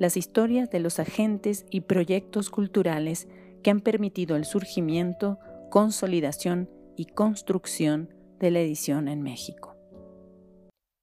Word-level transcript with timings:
las 0.00 0.16
historias 0.16 0.70
de 0.70 0.80
los 0.80 0.98
agentes 0.98 1.66
y 1.70 1.82
proyectos 1.82 2.48
culturales 2.48 3.28
que 3.62 3.70
han 3.70 3.80
permitido 3.80 4.34
el 4.34 4.46
surgimiento, 4.46 5.38
consolidación 5.70 6.70
y 6.96 7.04
construcción 7.04 8.08
de 8.38 8.50
la 8.50 8.60
edición 8.60 9.08
en 9.08 9.20
México. 9.20 9.76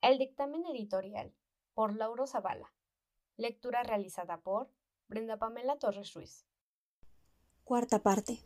El 0.01 0.17
dictamen 0.17 0.65
editorial 0.65 1.31
por 1.75 1.95
Lauro 1.95 2.25
Zavala. 2.25 2.73
Lectura 3.35 3.83
realizada 3.83 4.41
por 4.41 4.71
Brenda 5.07 5.37
Pamela 5.37 5.77
Torres 5.77 6.15
Ruiz. 6.15 6.47
Cuarta 7.63 8.01
parte. 8.01 8.39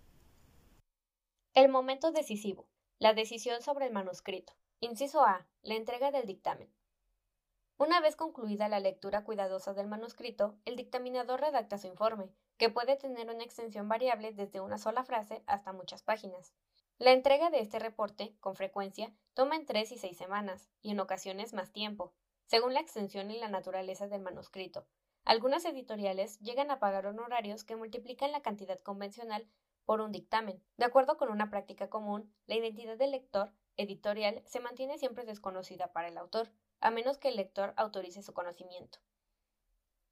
El 1.54 1.70
momento 1.70 2.12
decisivo. 2.12 2.68
La 3.00 3.14
decisión 3.14 3.62
sobre 3.62 3.86
el 3.86 3.94
manuscrito. 3.94 4.52
Inciso 4.82 5.24
A. 5.24 5.48
La 5.62 5.76
entrega 5.76 6.12
del 6.12 6.26
dictamen. 6.26 6.70
Una 7.82 8.00
vez 8.00 8.16
concluida 8.16 8.70
la 8.70 8.80
lectura 8.80 9.24
cuidadosa 9.24 9.74
del 9.74 9.88
manuscrito, 9.88 10.56
el 10.66 10.76
dictaminador 10.76 11.42
redacta 11.42 11.80
su 11.80 11.88
informe, 11.88 12.30
que 12.58 12.70
puede 12.70 12.96
tener 12.96 13.28
una 13.32 13.44
extensión 13.44 13.90
variable 13.90 14.34
desde 14.34 14.62
una 14.62 14.78
sola 14.78 15.04
frase 15.04 15.42
hasta 15.48 15.74
muchas 15.74 16.04
páginas. 16.04 16.54
La 17.00 17.12
entrega 17.12 17.50
de 17.50 17.60
este 17.60 17.80
reporte, 17.80 18.36
con 18.40 18.56
frecuencia, 18.56 19.12
toma 19.34 19.56
en 19.56 19.66
tres 19.66 19.92
y 19.92 19.98
seis 19.98 20.16
semanas, 20.16 20.70
y 20.84 20.92
en 20.92 21.00
ocasiones 21.00 21.54
más 21.54 21.72
tiempo, 21.72 22.14
según 22.46 22.76
la 22.76 22.82
extensión 22.82 23.32
y 23.32 23.40
la 23.40 23.48
naturaleza 23.48 24.08
del 24.08 24.22
manuscrito. 24.22 24.86
Algunas 25.26 25.66
editoriales 25.66 26.38
llegan 26.38 26.70
a 26.70 26.78
pagar 26.78 27.08
honorarios 27.08 27.64
que 27.64 27.78
multiplican 27.78 28.32
la 28.32 28.44
cantidad 28.44 28.80
convencional 28.82 29.50
por 29.86 30.02
un 30.02 30.12
dictamen. 30.12 30.64
De 30.78 30.86
acuerdo 30.86 31.18
con 31.18 31.32
una 31.32 31.50
práctica 31.50 31.90
común, 31.90 32.32
la 32.46 32.54
identidad 32.54 32.98
del 32.98 33.10
lector 33.10 33.52
editorial 33.76 34.44
se 34.46 34.60
mantiene 34.60 35.00
siempre 35.00 35.26
desconocida 35.26 35.92
para 35.92 36.10
el 36.10 36.20
autor, 36.20 36.52
a 36.82 36.92
menos 36.92 37.18
que 37.18 37.30
el 37.30 37.38
lector 37.38 37.74
autorice 37.78 38.22
su 38.24 38.34
conocimiento. 38.34 39.00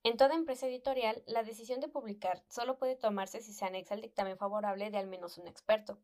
En 0.04 0.16
toda 0.16 0.36
empresa 0.36 0.68
editorial, 0.68 1.24
la 1.28 1.44
decisión 1.44 1.82
de 1.82 1.90
publicar 1.90 2.44
solo 2.48 2.78
puede 2.78 2.96
tomarse 2.96 3.42
si 3.42 3.52
se 3.52 3.66
anexa 3.66 3.96
el 3.96 4.02
dictamen 4.02 4.38
favorable 4.38 4.90
de 4.92 4.98
al 4.98 5.08
menos 5.08 5.38
un 5.38 5.48
experto. 5.48 6.00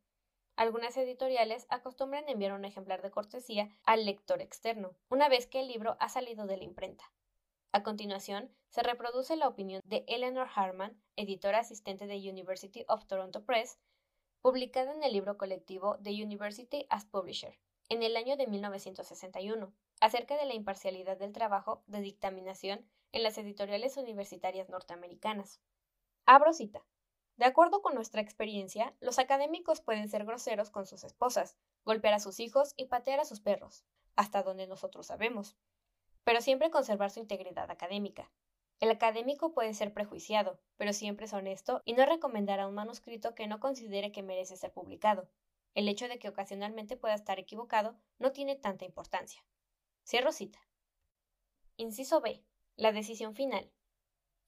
Algunas 0.57 0.97
editoriales 0.97 1.66
acostumbran 1.69 2.27
enviar 2.27 2.53
un 2.53 2.66
ejemplar 2.66 3.02
de 3.02 3.11
cortesía 3.11 3.69
al 3.83 4.05
lector 4.05 4.41
externo, 4.41 4.95
una 5.09 5.30
vez 5.30 5.47
que 5.47 5.61
el 5.61 5.67
libro 5.67 5.95
ha 5.99 6.09
salido 6.09 6.45
de 6.45 6.57
la 6.57 6.63
imprenta. 6.66 7.11
A 7.72 7.83
continuación, 7.83 8.53
se 8.69 8.83
reproduce 8.83 9.35
la 9.35 9.47
opinión 9.47 9.81
de 9.85 10.03
Eleanor 10.07 10.47
Harman, 10.53 11.02
editora 11.16 11.59
asistente 11.59 12.07
de 12.07 12.17
University 12.17 12.85
of 12.88 13.05
Toronto 13.05 13.45
Press, 13.45 13.79
publicada 14.41 14.94
en 14.94 15.03
el 15.03 15.13
libro 15.13 15.38
colectivo 15.38 15.97
The 16.02 16.11
University 16.11 16.85
as 16.89 17.05
Publisher, 17.05 17.59
en 17.89 18.03
el 18.03 18.16
año 18.16 18.38
de 18.38 18.47
1961, 18.47 19.73
acerca 20.01 20.38
de 20.38 20.45
la 20.45 20.53
imparcialidad 20.53 21.17
del 21.17 21.33
trabajo 21.33 21.83
de 21.88 22.01
dictaminación 22.01 22.85
en 23.11 23.23
las 23.23 23.38
editoriales 23.38 23.97
universitarias 23.97 24.69
norteamericanas. 24.69 25.61
Abro 26.25 26.53
cita. 26.53 26.85
De 27.38 27.45
acuerdo 27.45 27.81
con 27.81 27.95
nuestra 27.95 28.22
experiencia, 28.22 28.95
los 29.00 29.19
académicos 29.19 29.81
pueden 29.81 30.07
ser 30.07 30.25
groseros 30.25 30.69
con 30.69 30.85
sus 30.85 31.03
esposas, 31.03 31.57
golpear 31.84 32.13
a 32.13 32.19
sus 32.19 32.39
hijos 32.39 32.73
y 32.78 32.85
patear 32.85 33.19
a 33.19 33.25
sus 33.25 33.41
perros, 33.41 33.85
hasta 34.16 34.41
donde 34.41 34.67
nosotros 34.67 35.07
sabemos, 35.07 35.57
pero 36.23 36.41
siempre 36.41 36.72
conservar 36.72 37.11
su 37.11 37.19
integridad 37.19 37.69
académica. 37.69 38.31
El 38.79 38.91
académico 38.91 39.53
puede 39.53 39.73
ser 39.73 39.94
prejuiciado, 39.94 40.59
pero 40.75 40.91
siempre 40.91 41.25
es 41.25 41.34
honesto 41.34 41.81
y 41.85 41.94
no 41.94 42.05
recomendará 42.05 42.67
un 42.67 42.75
manuscrito 42.75 43.35
que 43.35 43.47
no 43.47 43.59
considere 43.59 44.11
que 44.11 44.23
merece 44.23 44.57
ser 44.57 44.73
publicado. 44.73 45.29
El 45.73 45.88
hecho 45.88 46.07
de 46.07 46.19
que 46.19 46.29
ocasionalmente 46.29 46.97
pueda 46.97 47.16
estar 47.16 47.39
equivocado 47.39 47.95
no 48.17 48.31
tiene 48.31 48.55
tanta 48.55 48.85
importancia. 48.85 49.44
Cierro 50.07 50.31
cita. 50.31 50.59
Inciso 51.77 52.21
B. 52.21 52.43
La 52.75 52.91
decisión 52.91 53.33
final. 53.33 53.71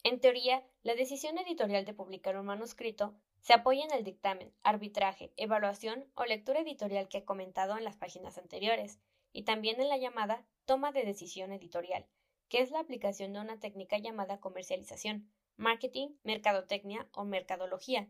En 0.04 0.20
teoría, 0.20 0.64
la 0.84 0.94
decisión 0.94 1.40
editorial 1.40 1.84
de 1.84 1.96
publicar 1.96 2.38
un 2.38 2.46
manuscrito 2.46 3.16
se 3.40 3.54
apoya 3.54 3.84
en 3.84 3.92
el 3.92 4.04
dictamen, 4.04 4.54
arbitraje, 4.62 5.34
evaluación 5.36 6.06
o 6.14 6.26
lectura 6.26 6.60
editorial 6.60 7.08
que 7.08 7.18
he 7.18 7.26
comentado 7.26 7.76
en 7.76 7.84
las 7.84 7.98
páginas 7.98 8.38
anteriores, 8.38 9.00
y 9.34 9.46
también 9.46 9.82
en 9.82 9.90
la 9.90 9.98
llamada 9.98 10.46
toma 10.66 10.92
de 10.92 11.06
decisión 11.06 11.52
editorial, 11.52 12.06
que 12.50 12.62
es 12.62 12.70
la 12.70 12.80
aplicación 12.80 13.34
de 13.34 13.40
una 13.40 13.60
técnica 13.60 13.98
llamada 13.98 14.40
comercialización, 14.40 15.28
marketing, 15.56 16.10
mercadotecnia 16.22 17.10
o 17.14 17.26
mercadología. 17.26 18.08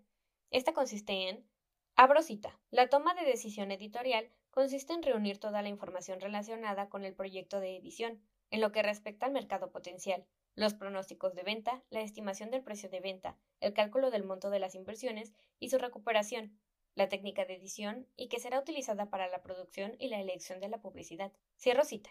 Esta 0.51 0.73
consiste 0.73 1.29
en 1.29 1.47
Abro 1.95 2.21
cita. 2.23 2.59
La 2.71 2.89
toma 2.89 3.13
de 3.13 3.23
decisión 3.23 3.71
editorial 3.71 4.29
consiste 4.57 4.91
en 4.91 5.03
reunir 5.03 5.37
toda 5.37 5.61
la 5.61 5.69
información 5.69 6.19
relacionada 6.19 6.89
con 6.89 7.05
el 7.05 7.13
proyecto 7.13 7.59
de 7.59 7.77
edición, 7.77 8.19
en 8.49 8.59
lo 8.59 8.71
que 8.71 8.81
respecta 8.81 9.27
al 9.27 9.31
mercado 9.31 9.69
potencial, 9.69 10.25
los 10.55 10.73
pronósticos 10.73 11.35
de 11.35 11.43
venta, 11.43 11.83
la 11.91 12.01
estimación 12.01 12.49
del 12.49 12.63
precio 12.63 12.89
de 12.89 12.99
venta, 12.99 13.37
el 13.59 13.75
cálculo 13.75 14.09
del 14.09 14.23
monto 14.23 14.49
de 14.49 14.57
las 14.57 14.73
inversiones 14.73 15.31
y 15.59 15.69
su 15.69 15.77
recuperación, 15.77 16.57
la 16.95 17.07
técnica 17.07 17.45
de 17.45 17.53
edición 17.53 18.07
y 18.15 18.29
que 18.29 18.39
será 18.39 18.59
utilizada 18.59 19.11
para 19.11 19.27
la 19.27 19.43
producción 19.43 19.95
y 19.99 20.07
la 20.07 20.19
elección 20.19 20.59
de 20.59 20.69
la 20.69 20.81
publicidad. 20.81 21.31
Cierro 21.59 21.85
cita. 21.85 22.09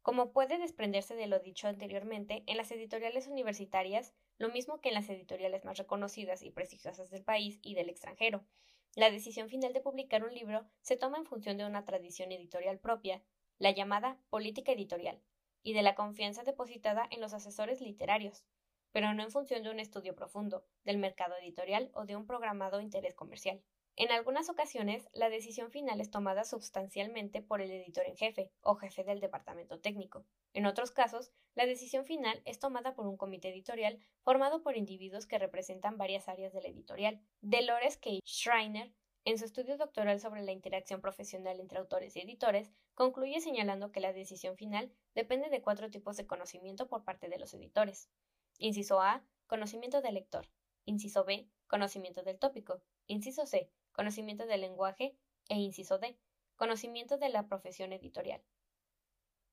Como 0.00 0.32
puede 0.32 0.56
desprenderse 0.56 1.14
de 1.14 1.26
lo 1.26 1.40
dicho 1.40 1.68
anteriormente, 1.68 2.42
en 2.46 2.56
las 2.56 2.72
editoriales 2.72 3.26
universitarias, 3.26 4.14
lo 4.38 4.48
mismo 4.48 4.80
que 4.80 4.88
en 4.88 4.94
las 4.94 5.10
editoriales 5.10 5.66
más 5.66 5.76
reconocidas 5.76 6.42
y 6.42 6.50
prestigiosas 6.50 7.10
del 7.10 7.22
país 7.22 7.58
y 7.60 7.74
del 7.74 7.90
extranjero, 7.90 8.46
la 8.94 9.10
decisión 9.10 9.48
final 9.48 9.72
de 9.72 9.80
publicar 9.80 10.22
un 10.22 10.34
libro 10.34 10.66
se 10.82 10.96
toma 10.96 11.16
en 11.18 11.24
función 11.24 11.56
de 11.56 11.64
una 11.64 11.84
tradición 11.84 12.30
editorial 12.30 12.78
propia, 12.78 13.22
la 13.58 13.70
llamada 13.70 14.18
política 14.28 14.72
editorial, 14.72 15.20
y 15.62 15.72
de 15.72 15.82
la 15.82 15.94
confianza 15.94 16.42
depositada 16.42 17.06
en 17.10 17.20
los 17.20 17.32
asesores 17.32 17.80
literarios, 17.80 18.44
pero 18.90 19.14
no 19.14 19.22
en 19.22 19.30
función 19.30 19.62
de 19.62 19.70
un 19.70 19.80
estudio 19.80 20.14
profundo 20.14 20.66
del 20.84 20.98
mercado 20.98 21.36
editorial 21.36 21.90
o 21.94 22.04
de 22.04 22.16
un 22.16 22.26
programado 22.26 22.80
interés 22.80 23.14
comercial. 23.14 23.62
En 24.02 24.10
algunas 24.10 24.48
ocasiones, 24.48 25.08
la 25.12 25.30
decisión 25.30 25.70
final 25.70 26.00
es 26.00 26.10
tomada 26.10 26.42
sustancialmente 26.42 27.40
por 27.40 27.60
el 27.60 27.70
editor 27.70 28.04
en 28.04 28.16
jefe 28.16 28.50
o 28.60 28.74
jefe 28.74 29.04
del 29.04 29.20
departamento 29.20 29.78
técnico. 29.78 30.26
En 30.54 30.66
otros 30.66 30.90
casos, 30.90 31.30
la 31.54 31.66
decisión 31.66 32.04
final 32.04 32.42
es 32.44 32.58
tomada 32.58 32.96
por 32.96 33.06
un 33.06 33.16
comité 33.16 33.50
editorial 33.50 34.00
formado 34.22 34.60
por 34.60 34.76
individuos 34.76 35.26
que 35.26 35.38
representan 35.38 35.98
varias 35.98 36.28
áreas 36.28 36.52
de 36.52 36.62
la 36.62 36.66
editorial. 36.66 37.20
Dolores 37.42 37.96
K. 37.96 38.10
Schreiner, 38.26 38.92
en 39.24 39.38
su 39.38 39.44
estudio 39.44 39.76
doctoral 39.76 40.18
sobre 40.18 40.42
la 40.42 40.50
interacción 40.50 41.00
profesional 41.00 41.60
entre 41.60 41.78
autores 41.78 42.16
y 42.16 42.22
editores, 42.22 42.72
concluye 42.94 43.40
señalando 43.40 43.92
que 43.92 44.00
la 44.00 44.12
decisión 44.12 44.56
final 44.56 44.90
depende 45.14 45.48
de 45.48 45.62
cuatro 45.62 45.90
tipos 45.90 46.16
de 46.16 46.26
conocimiento 46.26 46.88
por 46.88 47.04
parte 47.04 47.28
de 47.28 47.38
los 47.38 47.54
editores. 47.54 48.10
Inciso 48.58 49.00
A, 49.00 49.24
conocimiento 49.46 50.00
del 50.00 50.14
lector. 50.14 50.48
Inciso 50.86 51.24
B, 51.24 51.48
conocimiento 51.68 52.24
del 52.24 52.40
tópico. 52.40 52.82
Inciso 53.06 53.46
C, 53.46 53.70
conocimiento 53.92 54.46
del 54.46 54.62
lenguaje. 54.62 55.16
E 55.48 55.56
inciso 55.56 55.98
D, 55.98 56.16
conocimiento 56.56 57.18
de 57.18 57.28
la 57.28 57.46
profesión 57.46 57.92
editorial. 57.92 58.42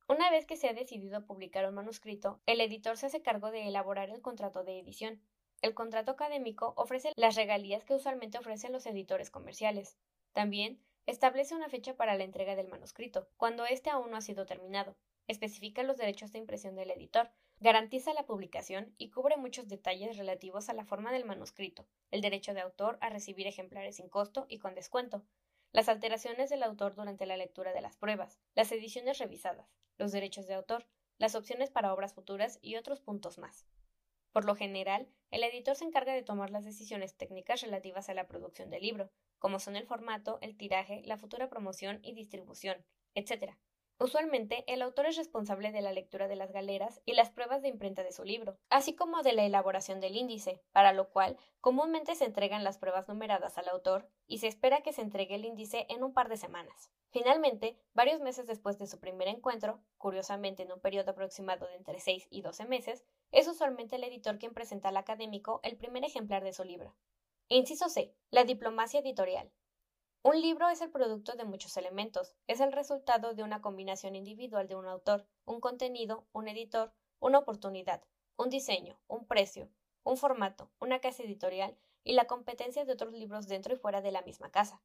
Una 0.07 0.31
vez 0.31 0.45
que 0.45 0.57
se 0.57 0.67
ha 0.67 0.73
decidido 0.73 1.25
publicar 1.25 1.67
un 1.67 1.75
manuscrito, 1.75 2.41
el 2.45 2.61
editor 2.61 2.97
se 2.97 3.07
hace 3.07 3.21
cargo 3.21 3.51
de 3.51 3.67
elaborar 3.67 4.09
el 4.09 4.21
contrato 4.21 4.63
de 4.63 4.79
edición. 4.79 5.21
El 5.61 5.73
contrato 5.73 6.11
académico 6.11 6.73
ofrece 6.77 7.11
las 7.15 7.35
regalías 7.35 7.83
que 7.83 7.93
usualmente 7.93 8.37
ofrecen 8.37 8.71
los 8.71 8.85
editores 8.85 9.29
comerciales. 9.29 9.97
También 10.31 10.81
establece 11.05 11.55
una 11.55 11.69
fecha 11.69 11.95
para 11.95 12.15
la 12.15 12.23
entrega 12.23 12.55
del 12.55 12.69
manuscrito, 12.69 13.27
cuando 13.37 13.65
éste 13.65 13.89
aún 13.89 14.11
no 14.11 14.17
ha 14.17 14.21
sido 14.21 14.45
terminado. 14.45 14.95
Especifica 15.27 15.83
los 15.83 15.97
derechos 15.97 16.31
de 16.31 16.39
impresión 16.39 16.75
del 16.75 16.91
editor, 16.91 17.29
garantiza 17.59 18.13
la 18.13 18.25
publicación 18.25 18.93
y 18.97 19.09
cubre 19.09 19.35
muchos 19.35 19.67
detalles 19.67 20.17
relativos 20.17 20.69
a 20.69 20.73
la 20.73 20.85
forma 20.85 21.11
del 21.11 21.25
manuscrito, 21.25 21.85
el 22.09 22.21
derecho 22.21 22.53
de 22.53 22.61
autor 22.61 22.97
a 23.01 23.09
recibir 23.09 23.47
ejemplares 23.47 23.97
sin 23.97 24.07
costo 24.07 24.45
y 24.47 24.59
con 24.59 24.75
descuento, 24.75 25.25
las 25.71 25.89
alteraciones 25.89 26.49
del 26.49 26.63
autor 26.63 26.95
durante 26.95 27.25
la 27.25 27.37
lectura 27.37 27.73
de 27.73 27.81
las 27.81 27.97
pruebas, 27.97 28.39
las 28.55 28.71
ediciones 28.71 29.17
revisadas, 29.17 29.75
los 29.97 30.11
derechos 30.11 30.47
de 30.47 30.53
autor, 30.53 30.87
las 31.17 31.35
opciones 31.35 31.69
para 31.69 31.93
obras 31.93 32.13
futuras 32.13 32.59
y 32.61 32.77
otros 32.77 33.01
puntos 33.01 33.37
más. 33.37 33.65
Por 34.31 34.45
lo 34.45 34.55
general, 34.55 35.09
el 35.31 35.43
editor 35.43 35.75
se 35.75 35.83
encarga 35.83 36.13
de 36.13 36.23
tomar 36.23 36.49
las 36.51 36.63
decisiones 36.63 37.17
técnicas 37.17 37.61
relativas 37.61 38.09
a 38.09 38.13
la 38.13 38.27
producción 38.27 38.69
del 38.69 38.83
libro, 38.83 39.11
como 39.37 39.59
son 39.59 39.75
el 39.75 39.85
formato, 39.85 40.39
el 40.41 40.55
tiraje, 40.55 41.01
la 41.05 41.17
futura 41.17 41.49
promoción 41.49 41.99
y 42.03 42.13
distribución, 42.13 42.85
etc. 43.15 43.57
Usualmente, 44.01 44.63
el 44.67 44.81
autor 44.81 45.07
es 45.07 45.17
responsable 45.17 45.73
de 45.73 45.81
la 45.81 45.91
lectura 45.91 46.29
de 46.29 46.37
las 46.37 46.53
galeras 46.53 47.01
y 47.05 47.15
las 47.15 47.31
pruebas 47.31 47.61
de 47.61 47.67
imprenta 47.67 48.01
de 48.01 48.13
su 48.13 48.23
libro, 48.23 48.57
así 48.69 48.95
como 48.95 49.23
de 49.23 49.33
la 49.33 49.43
elaboración 49.43 49.99
del 49.99 50.15
índice, 50.15 50.61
para 50.71 50.93
lo 50.93 51.09
cual 51.09 51.37
comúnmente 51.59 52.15
se 52.15 52.23
entregan 52.23 52.63
las 52.63 52.77
pruebas 52.77 53.09
numeradas 53.09 53.57
al 53.57 53.67
autor 53.67 54.07
y 54.25 54.37
se 54.37 54.47
espera 54.47 54.79
que 54.79 54.93
se 54.93 55.01
entregue 55.01 55.35
el 55.35 55.43
índice 55.43 55.85
en 55.89 56.01
un 56.01 56.13
par 56.13 56.29
de 56.29 56.37
semanas. 56.37 56.89
Finalmente, 57.11 57.77
varios 57.93 58.21
meses 58.21 58.47
después 58.47 58.79
de 58.79 58.87
su 58.87 59.01
primer 59.01 59.27
encuentro, 59.27 59.81
curiosamente 59.97 60.63
en 60.63 60.71
un 60.71 60.79
periodo 60.79 61.11
aproximado 61.11 61.67
de 61.67 61.75
entre 61.75 61.99
6 61.99 62.29
y 62.29 62.41
12 62.41 62.67
meses, 62.67 63.03
es 63.33 63.49
usualmente 63.49 63.97
el 63.97 64.05
editor 64.05 64.39
quien 64.39 64.53
presenta 64.53 64.89
al 64.89 64.97
académico 64.97 65.59
el 65.61 65.75
primer 65.75 66.05
ejemplar 66.05 66.45
de 66.45 66.53
su 66.53 66.63
libro. 66.63 66.95
Inciso 67.49 67.89
C. 67.89 68.15
La 68.29 68.45
diplomacia 68.45 69.01
editorial. 69.01 69.51
Un 70.21 70.41
libro 70.41 70.67
es 70.67 70.81
el 70.81 70.91
producto 70.91 71.37
de 71.37 71.45
muchos 71.45 71.77
elementos, 71.77 72.35
es 72.47 72.59
el 72.59 72.73
resultado 72.73 73.33
de 73.33 73.41
una 73.41 73.61
combinación 73.61 74.17
individual 74.17 74.67
de 74.67 74.75
un 74.75 74.85
autor, 74.85 75.25
un 75.45 75.61
contenido, 75.61 76.27
un 76.33 76.49
editor, 76.49 76.91
una 77.21 77.39
oportunidad, 77.39 78.03
un 78.35 78.49
diseño, 78.49 78.99
un 79.07 79.25
precio, 79.25 79.69
un 80.03 80.17
formato, 80.17 80.69
una 80.81 80.99
casa 80.99 81.23
editorial 81.23 81.77
y 82.03 82.13
la 82.13 82.27
competencia 82.27 82.83
de 82.83 82.91
otros 82.91 83.13
libros 83.13 83.47
dentro 83.47 83.73
y 83.73 83.77
fuera 83.77 84.01
de 84.01 84.11
la 84.11 84.21
misma 84.21 84.51
casa. 84.51 84.81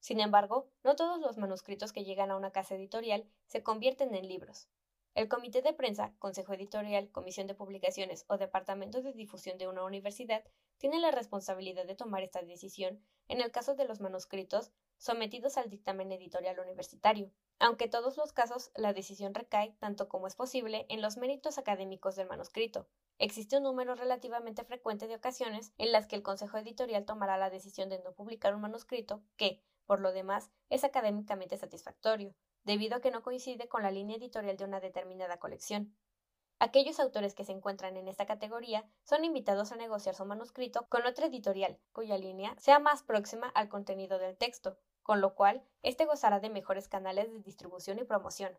Sin 0.00 0.18
embargo, 0.18 0.68
no 0.82 0.96
todos 0.96 1.20
los 1.20 1.36
manuscritos 1.38 1.92
que 1.92 2.04
llegan 2.04 2.32
a 2.32 2.36
una 2.36 2.50
casa 2.50 2.74
editorial 2.74 3.30
se 3.46 3.62
convierten 3.62 4.12
en 4.16 4.26
libros. 4.26 4.68
El 5.18 5.26
comité 5.26 5.62
de 5.62 5.72
prensa, 5.72 6.14
consejo 6.20 6.52
editorial, 6.52 7.10
comisión 7.10 7.48
de 7.48 7.54
publicaciones 7.56 8.24
o 8.28 8.38
departamento 8.38 9.02
de 9.02 9.12
difusión 9.12 9.58
de 9.58 9.66
una 9.66 9.82
universidad 9.82 10.44
tiene 10.76 11.00
la 11.00 11.10
responsabilidad 11.10 11.86
de 11.86 11.96
tomar 11.96 12.22
esta 12.22 12.40
decisión 12.40 13.02
en 13.26 13.40
el 13.40 13.50
caso 13.50 13.74
de 13.74 13.84
los 13.84 14.00
manuscritos 14.00 14.70
sometidos 14.96 15.56
al 15.56 15.70
dictamen 15.70 16.12
editorial 16.12 16.60
universitario, 16.60 17.32
aunque 17.58 17.86
en 17.86 17.90
todos 17.90 18.16
los 18.16 18.32
casos 18.32 18.70
la 18.76 18.92
decisión 18.92 19.34
recae, 19.34 19.74
tanto 19.80 20.08
como 20.08 20.28
es 20.28 20.36
posible, 20.36 20.86
en 20.88 21.02
los 21.02 21.16
méritos 21.16 21.58
académicos 21.58 22.14
del 22.14 22.28
manuscrito. 22.28 22.86
Existe 23.18 23.56
un 23.56 23.64
número 23.64 23.96
relativamente 23.96 24.62
frecuente 24.62 25.08
de 25.08 25.16
ocasiones 25.16 25.72
en 25.78 25.90
las 25.90 26.06
que 26.06 26.14
el 26.14 26.22
consejo 26.22 26.58
editorial 26.58 27.06
tomará 27.06 27.38
la 27.38 27.50
decisión 27.50 27.88
de 27.88 27.98
no 28.04 28.12
publicar 28.12 28.54
un 28.54 28.60
manuscrito 28.60 29.24
que, 29.36 29.64
por 29.84 29.98
lo 29.98 30.12
demás, 30.12 30.52
es 30.70 30.84
académicamente 30.84 31.56
satisfactorio, 31.56 32.36
debido 32.64 32.96
a 32.96 33.00
que 33.00 33.10
no 33.10 33.22
coincide 33.22 33.68
con 33.68 33.82
la 33.82 33.90
línea 33.90 34.16
editorial 34.16 34.56
de 34.56 34.64
una 34.64 34.80
determinada 34.80 35.38
colección. 35.38 35.96
Aquellos 36.60 36.98
autores 36.98 37.34
que 37.34 37.44
se 37.44 37.52
encuentran 37.52 37.96
en 37.96 38.08
esta 38.08 38.26
categoría 38.26 38.84
son 39.04 39.24
invitados 39.24 39.70
a 39.70 39.76
negociar 39.76 40.16
su 40.16 40.24
manuscrito 40.24 40.88
con 40.88 41.06
otra 41.06 41.26
editorial, 41.26 41.78
cuya 41.92 42.18
línea 42.18 42.56
sea 42.58 42.80
más 42.80 43.04
próxima 43.04 43.48
al 43.48 43.68
contenido 43.68 44.18
del 44.18 44.36
texto, 44.36 44.76
con 45.04 45.20
lo 45.20 45.34
cual 45.34 45.62
éste 45.82 46.04
gozará 46.04 46.40
de 46.40 46.50
mejores 46.50 46.88
canales 46.88 47.32
de 47.32 47.40
distribución 47.42 47.98
y 48.00 48.04
promoción. 48.04 48.58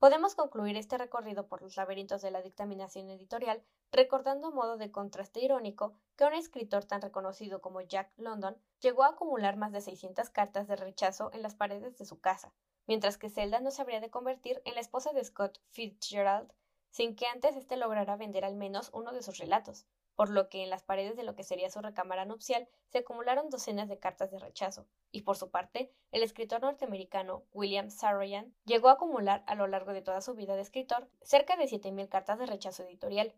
Podemos 0.00 0.34
concluir 0.34 0.78
este 0.78 0.96
recorrido 0.96 1.46
por 1.46 1.60
los 1.60 1.76
laberintos 1.76 2.22
de 2.22 2.30
la 2.30 2.40
dictaminación 2.40 3.10
editorial 3.10 3.62
recordando 3.92 4.48
a 4.48 4.50
modo 4.50 4.78
de 4.78 4.90
contraste 4.90 5.44
irónico 5.44 5.92
que 6.16 6.24
un 6.24 6.32
escritor 6.32 6.86
tan 6.86 7.02
reconocido 7.02 7.60
como 7.60 7.82
Jack 7.82 8.10
London 8.16 8.56
llegó 8.80 9.04
a 9.04 9.08
acumular 9.08 9.58
más 9.58 9.72
de 9.72 9.82
600 9.82 10.30
cartas 10.30 10.66
de 10.68 10.76
rechazo 10.76 11.30
en 11.34 11.42
las 11.42 11.54
paredes 11.54 11.98
de 11.98 12.06
su 12.06 12.18
casa, 12.18 12.54
mientras 12.86 13.18
que 13.18 13.28
Zelda 13.28 13.60
no 13.60 13.70
se 13.70 13.82
habría 13.82 14.00
de 14.00 14.08
convertir 14.08 14.62
en 14.64 14.74
la 14.74 14.80
esposa 14.80 15.12
de 15.12 15.22
Scott 15.22 15.60
Fitzgerald 15.68 16.50
sin 16.88 17.14
que 17.14 17.26
antes 17.26 17.54
éste 17.54 17.76
lograra 17.76 18.16
vender 18.16 18.46
al 18.46 18.56
menos 18.56 18.88
uno 18.94 19.12
de 19.12 19.22
sus 19.22 19.36
relatos, 19.36 19.84
por 20.20 20.28
lo 20.28 20.50
que 20.50 20.62
en 20.62 20.68
las 20.68 20.82
paredes 20.82 21.16
de 21.16 21.22
lo 21.22 21.34
que 21.34 21.44
sería 21.44 21.70
su 21.70 21.80
recámara 21.80 22.26
nupcial 22.26 22.68
se 22.88 22.98
acumularon 22.98 23.48
docenas 23.48 23.88
de 23.88 23.98
cartas 23.98 24.30
de 24.30 24.38
rechazo, 24.38 24.86
y 25.10 25.22
por 25.22 25.38
su 25.38 25.50
parte, 25.50 25.94
el 26.12 26.22
escritor 26.22 26.60
norteamericano 26.60 27.46
William 27.52 27.88
Saroyan 27.88 28.54
llegó 28.66 28.90
a 28.90 28.92
acumular 28.92 29.42
a 29.46 29.54
lo 29.54 29.66
largo 29.66 29.94
de 29.94 30.02
toda 30.02 30.20
su 30.20 30.34
vida 30.34 30.56
de 30.56 30.60
escritor 30.60 31.08
cerca 31.22 31.56
de 31.56 31.64
7.000 31.64 32.10
cartas 32.10 32.38
de 32.38 32.44
rechazo 32.44 32.82
editorial. 32.82 33.34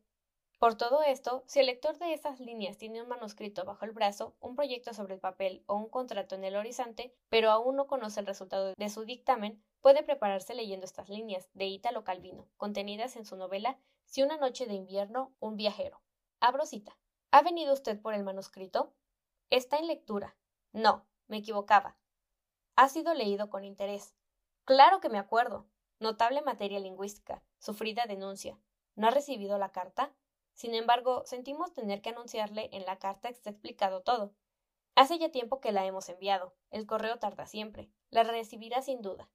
Por 0.59 0.75
todo 0.75 1.05
esto, 1.05 1.45
si 1.47 1.61
el 1.61 1.67
lector 1.67 1.99
de 1.99 2.15
estas 2.15 2.41
líneas 2.41 2.79
tiene 2.79 3.01
un 3.01 3.07
manuscrito 3.07 3.65
bajo 3.65 3.85
el 3.85 3.93
brazo, 3.93 4.35
un 4.41 4.57
proyecto 4.57 4.93
sobre 4.93 5.15
el 5.15 5.21
papel 5.21 5.63
o 5.67 5.77
un 5.77 5.89
contrato 5.89 6.35
en 6.35 6.43
el 6.43 6.57
horizonte, 6.57 7.15
pero 7.29 7.53
aún 7.53 7.77
no 7.77 7.87
conoce 7.87 8.19
el 8.19 8.27
resultado 8.27 8.75
de 8.77 8.89
su 8.89 9.05
dictamen, 9.05 9.63
puede 9.83 10.03
prepararse 10.03 10.53
leyendo 10.57 10.85
estas 10.85 11.09
líneas 11.09 11.49
de 11.55 11.67
Ítalo 11.67 12.03
Calvino, 12.03 12.49
contenidas 12.57 13.15
en 13.15 13.25
su 13.25 13.37
novela 13.37 13.79
Si 14.05 14.25
una 14.25 14.37
noche 14.37 14.67
de 14.67 14.75
invierno, 14.75 15.33
un 15.39 15.57
viajero. 15.57 16.03
Abro 16.45 16.67
cita. 16.67 16.99
¿Ha 17.31 17.43
venido 17.43 17.73
usted 17.73 18.01
por 18.01 18.15
el 18.15 18.25
manuscrito? 18.25 18.93
Está 19.49 19.79
en 19.79 19.87
lectura. 19.87 20.37
No, 20.73 21.07
me 21.29 21.37
equivocaba. 21.37 21.97
Ha 22.75 22.89
sido 22.89 23.15
leído 23.15 23.49
con 23.49 23.63
interés. 23.63 24.17
Claro 24.65 24.99
que 24.99 25.09
me 25.09 25.19
acuerdo. 25.19 25.69
Notable 26.01 26.43
materia 26.43 26.81
lingüística. 26.81 27.45
Sufrida 27.61 28.07
denuncia. 28.09 28.59
¿No 28.97 29.07
ha 29.07 29.13
recibido 29.13 29.57
la 29.57 29.71
carta? 29.71 30.13
Sin 30.53 30.75
embargo, 30.75 31.23
sentimos 31.27 31.73
tener 31.75 32.03
que 32.03 32.11
anunciarle 32.11 32.71
en 32.73 32.87
la 32.87 32.99
carta 32.99 33.29
que 33.29 33.37
está 33.37 33.51
explicado 33.51 34.03
todo. 34.03 34.35
Hace 34.97 35.21
ya 35.21 35.31
tiempo 35.31 35.61
que 35.61 35.71
la 35.71 35.87
hemos 35.87 36.09
enviado. 36.09 36.57
El 36.71 36.89
correo 36.89 37.21
tarda 37.21 37.47
siempre. 37.47 37.89
La 38.11 38.25
recibirá 38.25 38.83
sin 38.83 39.01
duda. 39.01 39.31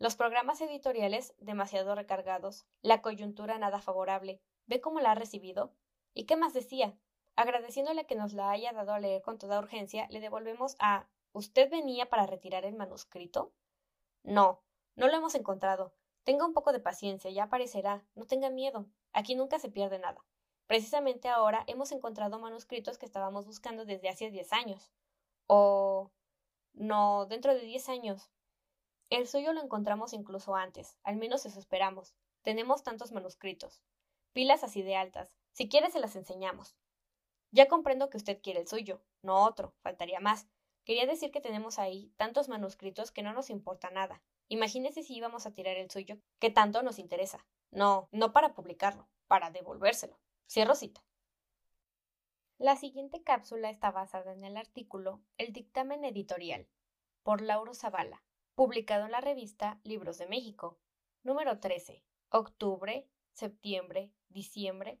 Los 0.00 0.16
programas 0.16 0.60
editoriales 0.60 1.36
demasiado 1.38 1.94
recargados, 1.94 2.66
la 2.82 3.00
coyuntura 3.00 3.58
nada 3.58 3.78
favorable. 3.78 4.42
¿Ve 4.66 4.80
cómo 4.80 4.98
la 4.98 5.12
ha 5.12 5.14
recibido? 5.14 5.72
¿Y 6.18 6.24
qué 6.24 6.34
más 6.34 6.52
decía? 6.52 6.98
Agradeciéndole 7.36 8.04
que 8.04 8.16
nos 8.16 8.32
la 8.32 8.50
haya 8.50 8.72
dado 8.72 8.92
a 8.92 8.98
leer 8.98 9.22
con 9.22 9.38
toda 9.38 9.60
urgencia, 9.60 10.08
le 10.10 10.18
devolvemos 10.18 10.74
a 10.80 11.06
¿Usted 11.30 11.70
venía 11.70 12.08
para 12.08 12.26
retirar 12.26 12.64
el 12.64 12.74
manuscrito? 12.74 13.52
No, 14.24 14.60
no 14.96 15.06
lo 15.06 15.14
hemos 15.14 15.36
encontrado. 15.36 15.94
Tenga 16.24 16.44
un 16.44 16.54
poco 16.54 16.72
de 16.72 16.80
paciencia, 16.80 17.30
ya 17.30 17.44
aparecerá. 17.44 18.04
No 18.16 18.26
tenga 18.26 18.50
miedo. 18.50 18.86
Aquí 19.12 19.36
nunca 19.36 19.60
se 19.60 19.70
pierde 19.70 20.00
nada. 20.00 20.20
Precisamente 20.66 21.28
ahora 21.28 21.62
hemos 21.68 21.92
encontrado 21.92 22.40
manuscritos 22.40 22.98
que 22.98 23.06
estábamos 23.06 23.46
buscando 23.46 23.84
desde 23.84 24.08
hace 24.08 24.32
diez 24.32 24.52
años. 24.52 24.90
O. 25.46 26.10
no, 26.72 27.26
dentro 27.26 27.54
de 27.54 27.60
diez 27.60 27.88
años. 27.88 28.28
El 29.08 29.28
suyo 29.28 29.52
lo 29.52 29.62
encontramos 29.62 30.12
incluso 30.14 30.56
antes, 30.56 30.96
al 31.04 31.14
menos 31.14 31.46
eso 31.46 31.60
esperamos. 31.60 32.16
Tenemos 32.42 32.82
tantos 32.82 33.12
manuscritos. 33.12 33.84
Pilas 34.32 34.64
así 34.64 34.82
de 34.82 34.96
altas. 34.96 35.37
Si 35.58 35.68
quiere 35.68 35.90
se 35.90 35.98
las 35.98 36.14
enseñamos. 36.14 36.76
Ya 37.50 37.66
comprendo 37.66 38.10
que 38.10 38.16
usted 38.16 38.40
quiere 38.40 38.60
el 38.60 38.68
suyo, 38.68 39.02
no 39.22 39.44
otro, 39.44 39.74
faltaría 39.80 40.20
más. 40.20 40.46
Quería 40.84 41.04
decir 41.04 41.32
que 41.32 41.40
tenemos 41.40 41.80
ahí 41.80 42.12
tantos 42.16 42.48
manuscritos 42.48 43.10
que 43.10 43.24
no 43.24 43.32
nos 43.32 43.50
importa 43.50 43.90
nada. 43.90 44.22
Imagínese 44.46 45.02
si 45.02 45.16
íbamos 45.16 45.46
a 45.46 45.50
tirar 45.50 45.76
el 45.76 45.90
suyo, 45.90 46.16
que 46.38 46.50
tanto 46.50 46.84
nos 46.84 47.00
interesa. 47.00 47.44
No, 47.72 48.08
no 48.12 48.32
para 48.32 48.54
publicarlo, 48.54 49.08
para 49.26 49.50
devolvérselo. 49.50 50.20
Cierro 50.48 50.76
cita. 50.76 51.04
La 52.58 52.76
siguiente 52.76 53.24
cápsula 53.24 53.68
está 53.68 53.90
basada 53.90 54.32
en 54.32 54.44
el 54.44 54.56
artículo 54.56 55.24
El 55.38 55.52
dictamen 55.52 56.04
editorial, 56.04 56.68
por 57.24 57.42
Lauro 57.42 57.74
Zavala, 57.74 58.22
publicado 58.54 59.06
en 59.06 59.10
la 59.10 59.20
revista 59.20 59.80
Libros 59.82 60.18
de 60.18 60.28
México, 60.28 60.78
número 61.24 61.58
13, 61.58 62.04
octubre, 62.30 63.08
septiembre, 63.32 64.12
diciembre 64.28 65.00